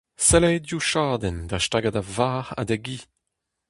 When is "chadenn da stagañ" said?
0.89-1.93